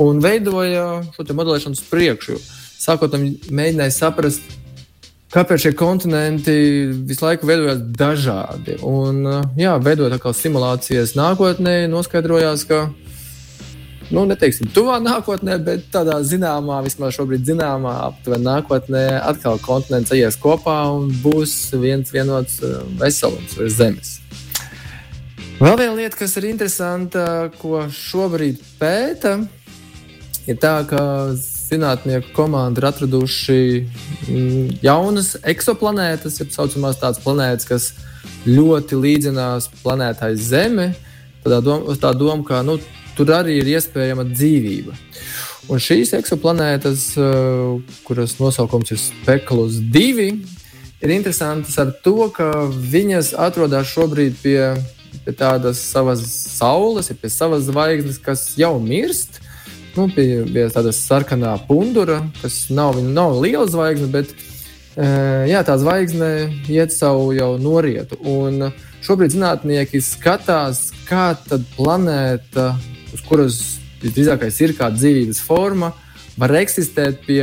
un 0.00 0.22
veidoja 0.24 0.86
šo 1.12 1.26
modelēšanu 1.28 1.76
uz 1.76 1.84
priekšu. 1.90 2.38
Sākot 2.80 3.12
tam 3.12 3.26
mēģināja 3.52 3.92
saprast, 3.92 4.56
kāpēc 5.34 5.66
šie 5.66 5.72
kontinenti 5.76 6.54
visu 7.06 7.26
laiku 7.26 7.48
veidojās 7.50 7.82
dažādi. 7.98 8.78
Un, 8.86 9.22
jā, 9.60 9.76
veidojot 9.84 10.24
simulācijas 10.36 11.12
nākotnē, 11.18 11.84
noskaidrojās, 11.92 12.64
ka 12.70 12.86
nu, 14.10 14.24
neteiksim, 14.26 14.70
tuvā 14.74 14.96
nākotnē, 15.02 15.58
bet 15.64 15.86
tādā 15.94 16.18
zināmā, 16.26 16.80
vismaz 16.86 17.14
šobrīd 17.18 17.44
zināmā, 17.46 17.92
aptuveni 18.08 18.48
nākotnē, 18.48 19.04
atkal 19.20 19.60
kontinents 19.62 20.16
ies 20.16 20.38
kopā 20.40 20.80
un 20.96 21.12
būs 21.22 21.54
viens 21.78 22.10
vienots 22.14 22.58
uh, 22.64 22.80
veselums 23.00 23.54
virs 23.58 23.78
Zemes. 23.78 24.16
Vēl 25.60 25.76
viena 25.76 25.94
lieta, 25.98 26.16
kas 26.16 26.38
ir 26.40 26.48
interesanta, 26.48 27.50
ko 27.60 27.84
šobrīd 27.92 28.62
pēta, 28.80 29.36
ir 30.48 30.56
tā, 30.58 30.78
ka 30.88 31.02
zinātnieku 31.70 32.32
komanda 32.36 32.82
ir 32.82 32.88
atraduši 32.90 33.58
mm, 33.80 34.78
jaunas 34.84 35.36
eksoplanētas, 35.42 36.40
jeb 36.40 36.50
tā 36.50 36.60
saucamās 36.60 37.00
tādas 37.00 37.22
planētas, 37.24 37.68
kas 37.68 37.90
ļoti 38.46 38.98
līdzinās 38.98 39.70
planētai 39.82 40.34
Zeme. 40.36 40.92
Tādā 41.44 41.60
doma, 41.64 41.96
tā 41.96 42.12
doma 42.16 42.44
ka 42.44 42.60
nu, 42.66 42.76
tur 43.16 43.32
arī 43.32 43.60
ir 43.60 43.70
iespējama 43.76 44.26
dzīvība. 44.28 44.96
Un 45.70 45.78
šīs 45.78 46.14
eksoplanētas, 46.18 47.04
eh, 47.20 47.98
kuras 48.04 48.38
nosaukums 48.40 48.90
ir 48.90 48.98
Spekulus 48.98 49.78
2, 49.92 50.30
ir 51.00 51.12
interesantas 51.14 51.78
ar 51.78 51.92
to, 52.04 52.28
ka 52.34 52.66
viņas 52.68 53.34
atrodas 53.38 53.86
šobrīd 53.92 54.34
pie, 54.42 54.74
pie 55.24 55.32
tādas 55.32 55.78
savas 55.78 56.24
saules, 56.58 57.12
pie 57.20 57.30
savas 57.30 57.68
zvaigznes, 57.68 58.18
kas 58.18 58.54
jau 58.58 58.78
mirst. 58.80 59.40
Nu, 60.00 60.06
pie, 60.08 60.46
pie 60.48 60.62
tādas 60.72 60.96
sarkanā 61.04 61.50
pundura, 61.68 62.22
kas 62.40 62.70
nav, 62.72 62.96
nav 63.04 63.34
liela 63.42 63.66
zvaigzne, 63.68 64.06
bet 64.08 64.30
eh, 64.32 65.50
jā, 65.50 65.60
tā 65.66 65.74
zvaigzne 65.76 66.30
iet 66.72 66.94
savu 66.94 67.34
jau 67.36 67.50
norietu. 67.60 68.16
Un 68.24 68.70
šobrīd 69.04 69.34
zinātnieki 69.34 70.00
skatās, 70.00 70.86
kā 71.04 71.34
tad 71.44 71.66
planēta 71.74 72.70
uz 73.12 73.20
kuras 73.28 73.58
visdrīzākais 74.00 74.62
ir 74.64 74.72
kāda 74.78 74.96
dzīvības 74.96 75.42
forma, 75.44 75.92
var 76.40 76.56
eksistēt 76.62 77.20
pie, 77.26 77.42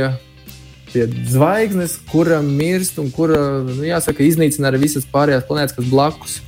pie 0.90 1.06
zvaigznes, 1.30 1.94
kura 2.10 2.40
mirst 2.42 2.98
un 2.98 3.12
kura, 3.14 3.38
nu, 3.68 3.84
jāsaka, 3.86 4.26
iznīcina 4.26 4.72
arī 4.72 4.82
visas 4.88 5.06
pārējās 5.14 5.46
planētas, 5.46 5.78
kas 5.78 5.92
blakus. 5.94 6.40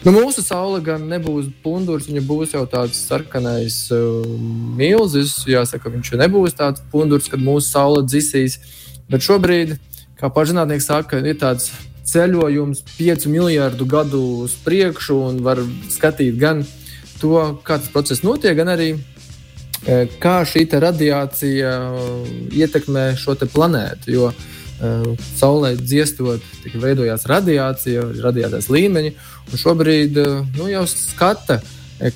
Nu, 0.00 0.14
mūsu 0.16 0.40
saule 0.40 0.78
gan 0.80 1.02
nebūs 1.10 1.50
pundurs, 1.60 2.06
viņa 2.08 2.20
būs 2.24 2.54
jau 2.54 2.62
tāds 2.72 2.96
sarkanais 3.04 3.74
uh, 3.92 4.22
milzis. 4.78 5.34
Jāsaka, 5.44 5.92
viņš 5.92 6.14
nebūs 6.22 6.56
tāds 6.56 6.80
pundurs, 6.92 7.28
kad 7.28 7.42
mūsu 7.44 7.68
saule 7.68 8.00
dzisīs. 8.06 8.56
Bet 9.12 9.26
šobrīd, 9.26 9.74
kā 10.16 10.30
pašzinātnieki 10.32 10.86
saka, 10.86 11.20
ir 11.20 11.36
tāds 11.42 11.68
ceļojums 12.08 12.80
5 12.94 13.26
miljardu 13.28 13.84
gadu 13.84 14.22
uz 14.46 14.54
priekšu 14.64 15.18
un 15.26 15.42
var 15.44 15.60
skatīt 15.92 16.38
gan 16.40 16.64
to, 17.20 17.34
kā 17.60 17.76
tas 17.76 17.92
process 17.92 18.24
notiek, 18.24 18.56
gan 18.56 18.72
arī 18.72 18.94
e, 18.96 19.98
kā 20.22 20.38
šī 20.48 20.64
radiācija 20.80 21.74
e, 21.76 22.08
ietekmē 22.62 23.04
šo 23.20 23.36
planētu. 23.52 24.16
Jo 24.16 24.30
uh, 24.30 24.48
Saulē 24.80 25.74
dziestot, 25.76 26.44
veidojās 26.80 27.26
radiācija, 27.28 28.06
radiācijas 28.24 28.70
līmeņi, 28.72 29.12
šobrīd 29.60 30.16
uh, 30.22 30.38
nu, 30.56 30.68
jau 30.70 30.86
skata, 30.88 31.58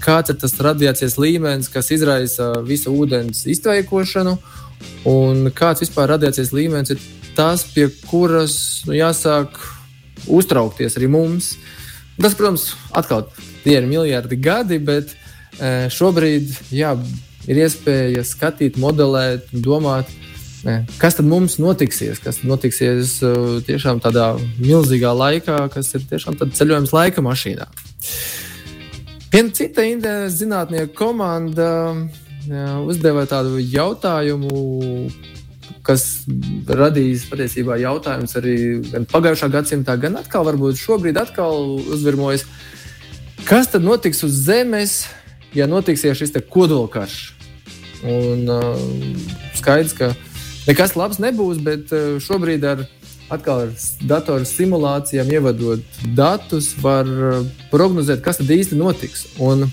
kāds 0.01 0.33
ir 0.33 0.39
tas 0.41 0.57
radiācijas 0.65 1.19
līmenis, 1.21 1.69
kas 1.73 1.93
izraisa 1.93 2.55
visu 2.65 2.95
ūdens 2.97 3.45
iztveikošanu, 3.53 4.39
un 5.11 5.51
kāds 5.53 5.85
vispār 5.85 6.15
radiācijas 6.15 6.55
līmenis 6.57 6.95
ir 6.95 7.05
tas, 7.37 7.67
pie 7.75 7.91
kuras 8.09 8.57
nu, 8.89 8.97
jāsāk 8.97 9.59
uztraukties 10.31 10.97
arī 10.97 11.11
mums. 11.13 11.55
Tas, 12.17 12.37
protams, 12.39 12.71
atkal 12.95 13.27
tie 13.65 13.77
ir 13.81 13.89
miljardi 13.91 14.39
gadi, 14.41 14.79
bet 14.79 15.13
šobrīd 15.93 16.53
jā, 16.75 16.95
ir 17.51 17.61
iespēja 17.67 18.25
skatīt, 18.27 18.79
modelēt, 18.81 19.51
domāt, 19.53 20.09
e, 20.67 20.79
kas 20.99 21.19
tad 21.19 21.29
mums 21.29 21.59
notiksies, 21.63 22.21
kas 22.25 22.43
notiksies 22.47 23.19
e, 23.23 23.35
tiešām 23.69 24.03
tādā 24.05 24.33
milzīgā 24.59 25.13
laikā, 25.17 25.59
kas 25.75 25.95
ir 25.95 26.07
tiešām 26.11 26.41
ceļojums 26.41 26.95
laika 26.97 27.25
mašīnā. 27.25 27.69
Viena 29.35 29.51
cita 29.51 29.83
zinātnieku 30.31 30.95
komanda 30.95 31.71
uzdeva 32.85 33.25
tādu 33.27 33.59
jautājumu, 33.59 35.09
kas 35.85 36.25
radīs 36.69 37.27
patiesībā 37.29 37.77
jautājums 37.81 38.37
arī 38.41 38.57
gan 38.93 39.07
pagājušā 39.09 39.51
gadsimtā, 39.53 39.97
gan 40.01 40.17
atkal 40.21 40.47
varbūt 40.49 40.81
šobrīd 40.81 41.19
atkal 41.21 41.77
uzvirmojas. 41.83 42.47
Kas 43.45 43.69
tad 43.73 43.85
notiks 43.85 44.23
uz 44.25 44.37
Zemes, 44.47 45.05
ja 45.53 45.67
notiksies 45.69 46.17
šis 46.17 46.33
kodolkarš? 46.49 47.19
Un, 48.05 48.49
uh, 48.49 48.79
skaidrs, 49.57 49.97
ka 49.97 50.13
nekas 50.69 50.95
labs 50.99 51.21
nebūs, 51.23 51.61
bet 51.65 51.93
uh, 51.95 52.17
šobrīd 52.23 52.65
ar, 52.69 52.85
atkal 53.33 53.67
ar 53.67 53.73
datoru 54.05 54.47
simulācijām 54.49 55.33
ievadot 55.33 56.01
datus, 56.17 56.73
var 56.81 57.09
uh, 57.09 57.43
prognozēt, 57.73 58.23
kas 58.25 58.41
tad 58.41 58.53
īsti 58.55 58.79
notiks. 58.81 59.27
Un 59.43 59.67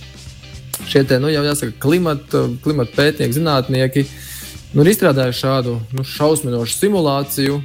šie 0.89 1.03
te, 1.07 1.19
nu, 1.21 1.31
jau 1.31 1.43
jāsaka, 1.45 1.77
klimata, 1.81 2.47
klimata 2.63 2.95
pētnieki, 2.97 3.37
zinātnieki 3.37 4.05
nu, 4.73 4.83
ir 4.83 4.91
izstrādājuši 4.93 5.43
šādu 5.43 5.77
nu, 5.95 6.05
šausminošu 6.07 6.77
simulāciju, 6.77 7.59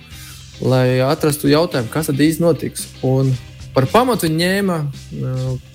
lai 0.67 0.99
atrastu 1.05 1.51
jautājumu, 1.53 1.93
kas 1.93 2.11
tad 2.11 2.21
īsti 2.23 2.45
notiks. 2.45 2.89
Un 3.07 3.33
par 3.77 3.89
pamatu 3.93 4.31
ņēma 4.33 4.79
uh, 4.87 5.75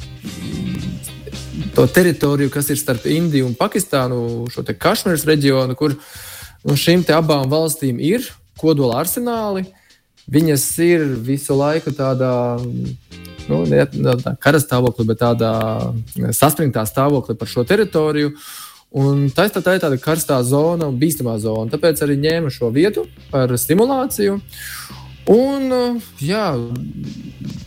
to 1.76 1.86
teritoriju, 1.88 2.50
kas 2.52 2.70
ir 2.70 2.80
starp 2.80 3.06
Indiju 3.10 3.48
un 3.50 3.56
Pakistānu, 3.58 4.50
šo 4.52 4.64
Kašmīras 4.66 5.26
reģionu, 5.28 5.76
kur 5.80 5.96
nu, 6.66 6.78
šīm 6.78 7.06
abām 7.16 7.50
valstīm 7.52 8.00
ir 8.00 8.28
kodola 8.60 9.02
arsenāli. 9.02 9.66
Viņas 10.32 10.66
ir 10.86 11.06
visu 11.26 11.56
laiku 11.58 11.92
tādā 11.98 12.34
nu, 13.50 13.64
ne 13.66 13.86
tādā 13.86 14.36
kara 14.40 14.60
stāvoklī, 14.62 15.08
bet 15.12 15.22
tādā 15.24 15.54
saspringtā 16.36 16.86
stāvoklī 16.88 17.36
par 17.38 17.50
šo 17.50 17.66
teritoriju. 17.68 18.36
Un 18.92 19.30
tā, 19.32 19.48
tā, 19.48 19.62
tā 19.64 19.78
ir 19.78 19.84
tāda 19.84 19.98
karstā 20.02 20.42
zona 20.44 20.90
un 20.92 20.98
bīstamā 21.00 21.38
zona. 21.40 21.70
Tāpēc 21.72 22.02
arī 22.04 22.18
ņēma 22.20 22.52
šo 22.52 22.72
vietu 22.76 23.06
par 23.32 23.54
stimulāciju. 23.56 24.36
Un, 25.32 25.72
jā, 26.20 26.48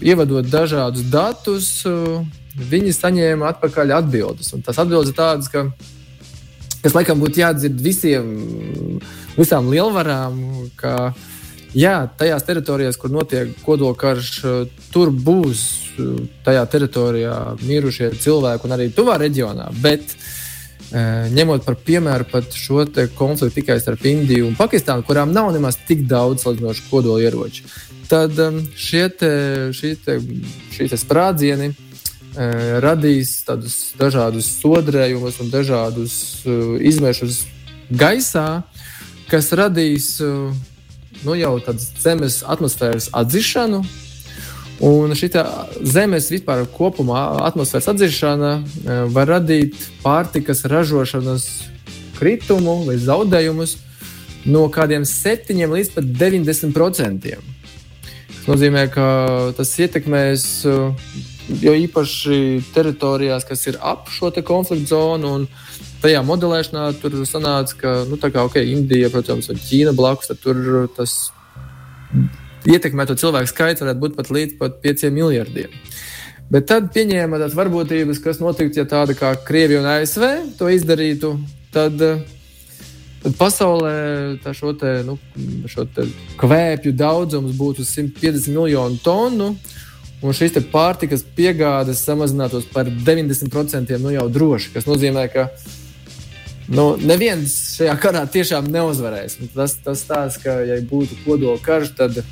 ievadot 0.05 0.45
dažādus 0.51 1.07
datus, 1.09 1.71
viņi 2.59 2.93
saņēma 2.93 3.55
atpakaļ 3.55 3.95
atbildes. 4.03 4.53
Un 4.57 4.65
tas 4.67 4.79
atbildes 4.83 5.15
ir 5.15 5.17
tādas, 5.17 5.49
ka, 5.49 5.65
kas 6.85 6.93
laikam 6.93 7.23
būtu 7.23 7.41
jādzird 7.41 7.81
visiem, 7.81 8.27
visām 9.39 9.71
lielvarām, 9.73 10.37
ka 10.77 11.15
jā, 11.73 11.97
tajās 12.19 12.45
teritorijās, 12.45 12.99
kur 13.01 13.13
notiek 13.15 13.55
kodolkarš, 13.65 14.31
tur 14.93 15.13
būs 15.15 15.65
tajā 16.45 16.65
teritorijā 16.71 17.39
mirušie 17.65 18.13
cilvēki 18.21 18.69
un 18.69 18.77
arī 18.77 18.91
tuvā 18.95 19.17
reģionā. 19.23 19.71
Bet, 19.83 20.13
ņemot 21.35 21.65
par 21.65 21.79
piemēru 21.87 22.29
pat 22.31 22.53
šo 22.55 22.85
konfliktu 23.17 23.63
tikai 23.63 23.81
starp 23.81 24.05
Indiju 24.07 24.51
un 24.51 24.59
Pakistānu, 24.59 25.07
kurām 25.09 25.33
nav 25.33 25.51
nemaz 25.57 25.81
tik 25.89 26.05
daudz 26.11 26.45
salīdzinošu 26.45 26.87
kodolieroču, 26.91 27.65
tad 28.13 28.37
šie, 28.77 29.09
te, 29.09 29.33
šie, 29.75 29.97
te, 30.05 30.21
šie 30.77 30.91
te 30.93 31.01
sprādzieni 31.01 31.73
radīs 32.85 33.37
tādus 33.47 33.95
dažādus 33.99 34.49
sodrējumus 34.61 35.41
un 35.45 35.51
dažādus 35.53 36.15
izmešus 36.83 37.45
gaisā, 37.91 38.65
kas 39.31 39.53
radīs 39.55 40.17
nu, 40.21 41.37
jau 41.39 41.55
tādas 41.63 41.93
zemes 42.03 42.43
atmosfēras 42.47 43.13
atzīšanu 43.15 43.85
Un 44.83 45.15
šī 45.15 45.29
zemes 45.87 46.27
vispār 46.33 46.65
kopumā 46.75 47.21
atmosfēras 47.47 47.93
atzīšana 47.93 48.51
var 49.15 49.31
radīt 49.37 49.77
pārtikas 50.03 50.65
ražošanas 50.71 51.47
kritumu 52.19 52.81
vai 52.89 52.97
zaudējumus 52.99 53.77
no 54.51 54.67
kādiem 54.75 55.07
7 55.07 55.63
līdz 55.71 55.93
pat 55.95 56.11
90%. 56.19 57.37
Tas 58.35 58.49
nozīmē, 58.51 58.89
ka 58.93 59.07
tas 59.57 59.71
ietekmēs 59.79 60.49
jo 61.49 61.75
īpaši 61.77 62.39
teritorijās, 62.75 63.47
kas 63.49 63.67
ir 63.69 63.79
ap 63.83 64.09
šo 64.13 64.33
konfliktu 64.45 64.95
zonu. 64.95 65.47
Tajā 66.05 66.21
modelēšanā 66.25 66.89
tur 67.01 67.17
sanāca, 67.25 67.77
ka 67.81 67.93
nu, 68.09 68.19
kā, 68.21 68.45
okay, 68.45 68.69
Indija, 68.75 69.09
protams, 69.13 69.49
un 69.49 69.61
Ķīna 69.61 69.95
blakus, 69.97 70.33
tur 70.43 70.89
tas 70.97 71.31
ietekmēto 72.69 73.17
cilvēku 73.21 73.51
skaits 73.51 73.85
varētu 73.85 74.03
būt 74.03 74.17
pat 74.19 74.31
līdz 74.33 74.59
pat 74.61 74.81
5 74.85 75.11
miljardiem. 75.15 75.73
Bet 76.53 76.69
tad 76.69 76.91
pieņēma 76.93 77.41
tās 77.41 77.57
varbūtības, 77.57 78.21
kas 78.23 78.41
notiktu, 78.43 78.83
ja 78.83 78.89
tāda 78.89 79.17
kā 79.17 79.33
Krievija 79.47 79.81
un 79.81 79.89
ASV 79.95 80.25
to 80.59 80.69
izdarītu. 80.73 81.33
Tad, 81.75 81.97
tad 83.25 83.39
pasaulē 83.39 83.95
šo, 84.55 84.75
te, 84.79 84.93
nu, 85.07 85.17
šo 85.71 85.87
te 85.89 86.05
kvēpju 86.41 86.93
daudzums 86.95 87.57
būtu 87.59 87.87
150 87.89 88.53
miljonu 88.53 89.01
tonu, 89.03 89.55
un 90.25 90.37
šīs 90.37 90.57
pārtikas 90.73 91.25
piegādes 91.37 92.03
samazinātos 92.07 92.67
par 92.73 92.89
90% 92.89 93.99
nu 94.01 94.15
jau 94.15 94.29
droši. 94.33 94.73
Tas 94.75 94.89
nozīmē, 94.89 95.27
ka 95.33 95.49
nu, 96.73 96.95
neviens 97.01 97.53
šajā 97.77 97.97
karā 98.01 98.25
tiešām 98.33 98.71
neuzvarēs. 98.73 99.39
Tas, 99.55 99.77
tas 99.85 100.05
tās, 100.09 100.41
ka, 100.41 100.59
ja 100.65 100.81
būtu 100.89 101.21
kodola 101.27 101.61
karš, 101.63 101.93
tad 101.99 102.23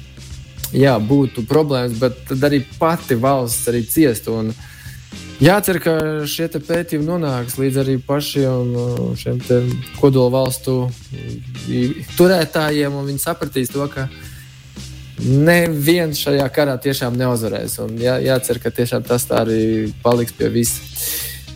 jā, 0.73 0.97
būtu 0.97 1.45
problēmas, 1.49 1.99
bet 2.01 2.33
arī 2.41 2.63
pati 2.79 3.19
valsts 3.21 3.69
arī 3.69 3.85
ciestu. 3.85 4.39
Un 4.41 4.53
jācer, 5.43 5.81
ka 5.85 5.97
šie 6.29 6.49
pētījumi 6.57 7.09
nonāks 7.09 7.59
līdz 7.61 7.83
arī 7.85 7.99
pašiem 8.07 8.73
uh, 8.73 9.07
šiem 9.21 9.41
kodola 10.01 10.33
valstu 10.41 10.87
turētājiem, 12.17 12.95
un 12.97 13.11
viņi 13.13 13.27
sapratīs 13.27 13.73
to, 13.75 13.85
ka 13.93 14.09
neviens 15.25 16.21
šajā 16.23 16.47
karā 16.55 16.77
tiešām 16.83 17.17
neuzvarēs. 17.19 17.79
Jā, 18.01 18.17
jācer, 18.23 18.61
ka 18.63 18.73
tiešām 18.75 19.05
tas 19.07 19.27
tā 19.29 19.43
arī 19.45 19.93
paliks 20.03 20.35
pie 20.37 20.51
visa. 20.53 20.81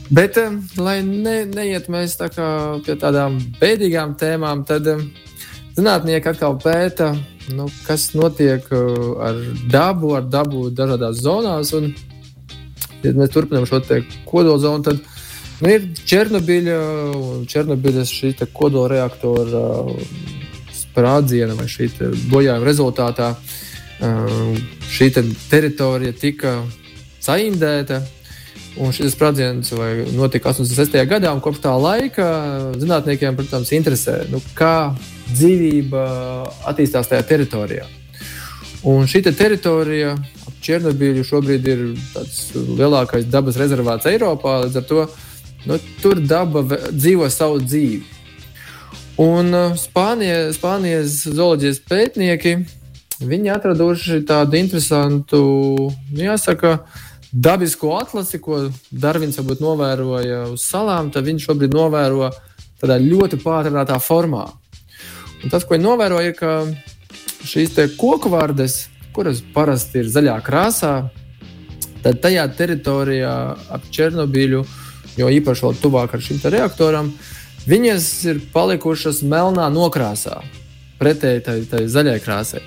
Bet, 0.07 0.37
um, 0.39 0.61
lai 0.79 1.01
ne, 1.03 1.41
neiet 1.51 1.89
mēs 1.91 2.15
tā 2.21 2.29
pie 2.31 2.95
tādām 3.01 3.41
bēdīgām 3.59 4.15
tēmām, 4.21 4.63
tad 4.69 4.87
um, 4.93 5.03
zinātnieki 5.75 6.31
atkal 6.31 6.55
pēta 6.63 7.11
nu, 7.57 7.67
kas 7.87 8.13
notiek 8.15 8.69
uh, 8.71 9.17
ar 9.27 9.41
dabu, 9.71 10.15
ar 10.19 10.29
dabu 10.31 10.69
dažādās 10.71 11.19
zonās. 11.25 11.75
Un, 11.75 11.91
ja 13.03 13.15
mēs 13.19 13.35
turpinām 13.35 13.67
šo 13.67 13.83
kodola 14.31 14.63
zonu, 14.63 14.87
tad 14.87 15.03
nu, 15.61 15.73
ir 15.73 15.91
Černobiļa 16.07 16.81
un 17.19 17.47
Černobiļas 17.51 18.15
šī 18.21 18.35
kodola 18.55 18.95
reaktora 18.95 19.67
uh, 19.83 20.46
sprādziena 20.97 21.53
vai 21.59 21.69
šī 21.69 21.91
bojājuma 22.33 22.65
rezultātā 22.65 23.35
uh, 23.37 24.57
šī 24.89 25.11
te 25.13 25.25
teritorija 25.51 26.17
tika 26.17 26.63
saindēta. 27.21 28.03
Un 28.77 28.93
šis 28.93 29.15
sprādziens 29.15 29.71
notika 30.13 30.51
86. 30.53 30.99
gadā, 31.09 31.31
un 31.33 31.41
kopš 31.41 31.63
tā 31.65 31.71
laika 31.81 32.27
zinātniekiem, 32.77 33.37
protams, 33.39 33.71
interesē, 33.73 34.19
nu, 34.29 34.43
kā 34.53 34.93
dzīvība 35.31 36.03
attīstās 36.69 37.09
tajā 37.09 37.25
teritorijā. 37.25 37.87
Un 38.85 39.09
šī 39.09 39.23
te 39.25 39.33
teritorija 39.33 40.13
ap 40.13 40.59
Černobiļu 40.61 41.25
šobrīd 41.25 41.71
ir 41.73 41.87
lielākais 42.77 43.25
dabas 43.33 43.57
rezervāts 43.57 44.11
Eiropā. 44.13 44.59
Līdz 44.67 44.77
ar 44.83 44.87
to 44.91 45.07
nu, 45.71 45.81
tur 46.03 46.21
daba 46.21 46.63
dzīvo 46.93 47.31
savu 47.33 47.65
dzīvi. 47.65 48.16
Un 49.17 49.55
uh, 49.55 49.77
Spānija, 49.81 50.51
Spānijas 50.53 51.23
zooloģijas 51.25 51.79
pētnieki 51.89 52.59
viņi 53.25 53.53
atraduši 53.55 54.19
tādu 54.29 54.59
interesantu, 54.59 55.39
nu, 56.13 56.21
jāsaka, 56.21 56.83
dabisko 57.33 57.95
atlasi, 57.97 58.41
ko 58.45 58.67
Darvins 58.93 59.39
varbūt 59.41 59.63
novēroja 59.65 60.43
uz 60.53 60.67
salām. 60.69 61.09
Tad 61.15 61.25
viņš 61.29 61.49
šobrīd 61.49 61.73
novēro 61.73 62.29
tādā 62.81 62.99
ļoti 63.01 63.41
pātrinātā 63.41 63.97
formā. 64.05 64.51
Un 65.41 65.53
tas, 65.53 65.65
ko 65.65 65.77
viņi 65.77 65.87
novēroja, 65.87 66.33
ir, 66.33 66.37
ka 66.37 67.47
šīs 67.47 67.97
koku 67.97 68.33
vārdes, 68.33 68.87
kuras 69.17 69.41
parasti 69.55 70.03
ir 70.03 70.13
zaļā 70.13 70.37
krāsā, 70.45 70.93
tad 72.05 72.21
tajā 72.21 72.45
teritorijā 72.59 73.33
ap 73.73 73.89
Černobiļu, 73.93 74.61
jo 75.17 75.33
īpaši 75.39 75.65
vēl 75.65 75.81
tuvāk 75.81 76.13
ar 76.13 76.25
šim 76.25 76.41
reaktoram, 76.45 77.15
viņas 77.69 78.07
ir 78.31 78.41
palikušas 78.55 79.23
melnā 79.27 79.67
nokrāsā, 79.73 80.41
pretēji 81.01 81.45
tai, 81.47 81.59
tai 81.71 81.83
zaļai 81.91 82.21
krāsai. 82.25 82.63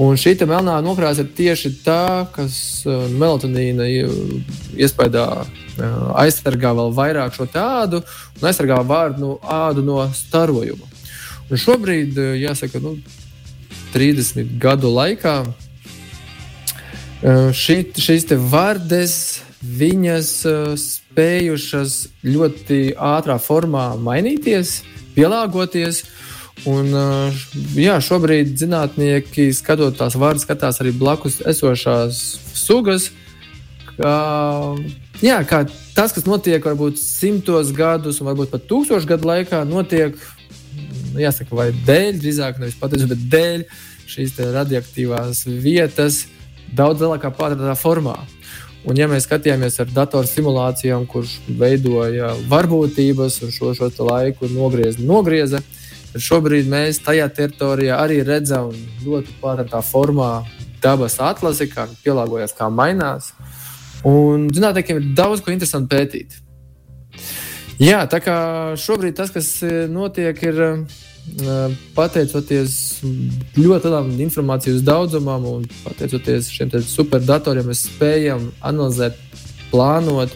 Un 0.00 0.18
šī 0.18 0.36
melnā 0.46 0.78
nokrāsa 0.82 1.22
ir 1.22 1.34
tieši 1.36 1.70
tā, 1.84 2.26
kas 2.34 2.56
uh, 2.86 3.04
melatonīna 3.10 3.86
iespējā 4.74 5.28
uh, 5.42 5.46
aizsargā 6.24 6.74
vēl 6.74 6.90
vairāk 6.94 7.36
šo 7.36 7.46
tādu 7.50 8.02
un 8.02 8.48
aizsargā 8.50 8.80
vārdu 8.86 9.36
ādu 9.42 9.86
no 9.86 10.02
starojuma. 10.14 10.94
Un 11.50 11.60
šobrīd, 11.60 12.16
eh, 12.16 12.38
jāsaka, 12.40 12.80
nu, 12.80 12.96
30 13.92 14.56
gadu 14.58 14.88
laikā 14.88 15.34
eh, 17.22 17.52
šī, 17.52 17.76
šīs 17.92 18.24
vārdes 18.48 19.16
viņas 19.60 20.30
eh, 20.48 20.72
spējušas 21.14 21.94
ļoti 22.26 22.96
ātrā 22.98 23.38
formā 23.38 23.94
mainīties, 24.02 24.82
pielāgoties. 25.14 26.02
Un, 26.70 26.90
jā, 27.78 27.98
šobrīd 28.02 28.54
zinātnieki 28.58 29.48
skatot 29.54 29.96
tās 29.98 30.16
vārdas, 30.18 30.46
skatās 30.46 30.80
arī 30.82 30.94
blakus 30.94 31.40
esošās 31.46 32.20
sugas. 32.54 33.10
Kā, 33.94 34.14
jā, 35.22 35.38
kā 35.46 35.64
tas, 35.94 36.14
kas 36.14 36.26
notiek 36.26 36.62
varbūt 36.66 36.98
simtos 36.98 37.70
gadus, 37.74 38.20
un 38.20 38.30
varbūt 38.30 38.54
pat 38.54 38.66
tūkstošu 38.70 39.10
gadu 39.10 39.30
laikā, 39.30 39.62
notiek 39.70 40.18
jāsaka, 41.18 41.54
vai 41.54 41.68
dēļ, 41.86 42.22
drīzāk 42.22 42.62
nevis 42.62 42.78
pateicis, 42.80 43.10
bet 43.10 43.26
dēļ 43.34 43.66
šīs 44.14 44.38
radioaktīvās 44.54 45.44
vietas 45.62 46.24
daudz 46.74 47.04
lielākā 47.04 47.30
pārādā 47.34 47.76
formā. 47.78 48.18
Un, 48.84 48.98
ja 49.00 49.06
mēs 49.08 49.24
skatījāmies 49.24 49.78
ar 49.80 49.92
datoru 49.96 50.28
simulācijām, 50.28 51.06
kurš 51.08 51.38
veidoja 51.60 52.34
varbūtības 52.50 53.38
un 53.46 53.54
šo, 53.54 53.72
šo 53.78 53.88
laiku 54.04 54.50
nogrieza, 54.52 55.00
nogrieza, 55.00 55.62
tad 56.12 56.24
šobrīd 56.26 56.68
mēs 56.68 57.00
tajā 57.06 57.30
teritorijā 57.32 57.96
arī 58.02 58.20
redzam 58.26 58.74
ļoti 59.06 59.38
pārādā 59.40 59.80
formā 59.80 60.44
dabas 60.84 61.16
atlasi, 61.16 61.70
kā 61.72 61.86
pielāgojas, 62.04 62.52
kā 62.56 62.68
mainās. 62.68 63.32
Un 64.04 64.50
zinātniekiem 64.52 65.00
ir 65.00 65.12
daudz 65.16 65.40
ko 65.40 65.54
interesantu 65.54 65.94
pētīt. 65.96 66.36
Jā, 67.80 68.04
tā 68.06 68.20
kā 68.22 68.36
šobrīd 68.78 69.16
tas, 69.16 69.32
kas 69.34 69.48
e, 69.64 69.86
notiek, 69.90 70.38
ir 70.44 70.60
pateicoties 71.96 72.74
ļoti 73.56 73.88
lielam 73.88 74.10
informācijas 74.20 74.84
daudzumam 74.84 75.46
un 75.48 75.64
pateicoties 75.84 76.50
šiem 76.52 76.72
superdatoriem, 76.84 77.70
mēs 77.70 77.86
spējam 77.88 78.50
analizēt, 78.60 79.16
plānot 79.72 80.34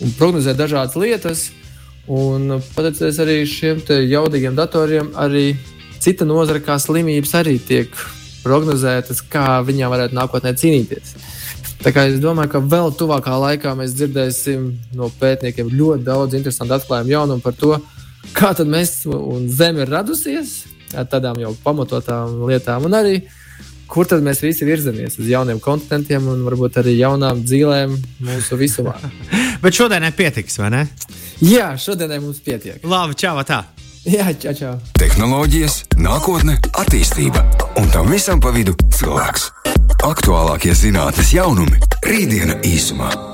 un 0.00 0.14
prognozēt 0.18 0.60
dažādas 0.60 0.98
lietas. 1.00 1.48
Un 2.10 2.58
pateicoties 2.74 3.20
arī 3.22 3.36
šiem 3.46 3.82
jaudīgiem 3.86 4.56
datoriem, 4.58 5.12
arī 5.14 5.54
cita 6.02 6.26
nozara, 6.26 6.62
kā 6.64 6.78
slimības, 6.80 7.34
arī 7.38 7.58
tiek 7.62 7.92
prognozēt, 8.42 9.12
kā 9.30 9.60
viņām 9.66 9.92
varētu 9.92 10.16
nākotnē 10.16 10.54
cīnīties. 10.58 11.14
Tā 11.80 11.92
kā 11.96 12.06
es 12.10 12.18
domāju, 12.20 12.52
ka 12.52 12.60
vēl 12.60 12.90
tuvākā 12.96 13.36
laikā 13.40 13.72
mēs 13.78 13.94
dzirdēsim 13.96 14.66
no 14.96 15.08
pētniekiem 15.20 15.70
ļoti 15.72 16.04
daudz 16.04 16.36
interesantu 16.36 16.76
atklājumu 16.76 17.14
jaunumu 17.14 17.44
par 17.44 17.56
to, 17.56 17.78
kā 18.36 18.52
tad 18.56 18.70
mēs 18.70 19.04
un 19.10 19.48
Zeme 19.52 19.84
ir 19.84 19.92
radusies 19.92 20.64
ar 20.96 21.06
tādām 21.10 21.38
jau 21.40 21.52
pamatotām 21.64 22.42
lietām, 22.48 22.86
un 22.88 22.96
arī 22.98 23.20
kur 23.90 24.06
tad 24.06 24.22
mēs 24.26 24.42
visi 24.44 24.66
virzamies 24.66 25.18
uz 25.18 25.28
jauniem 25.30 25.60
kontinentiem 25.62 26.28
un 26.30 26.44
varbūt 26.46 26.80
arī 26.82 26.96
jaunām 26.98 27.42
dzīvēm 27.46 27.96
mūsu 28.26 28.58
visumā. 28.60 28.96
Bet 29.62 29.76
šodienai 29.76 30.12
pietiks, 30.16 30.60
vai 30.62 30.70
ne? 30.74 30.86
Jā, 31.44 31.72
šodienai 31.80 32.20
mums 32.22 32.40
pietiek. 32.44 32.82
Labi, 32.86 33.18
čau, 33.18 33.38
tā! 33.46 33.64
Jā, 34.08 34.30
čau, 34.40 34.54
čau. 34.56 34.76
Tehnoloģijas, 34.96 35.82
nākotne, 36.00 36.56
attīstība 36.80 37.42
un 37.76 37.90
tam 37.92 38.08
visam 38.08 38.40
pa 38.40 38.54
vidu 38.54 38.72
cilvēks. 38.96 39.50
Aktuālākie 40.08 40.72
zinātnīs 40.72 41.34
jaunumi- 41.36 41.76
rītdiena 42.08 42.62
īsumā. 42.64 43.29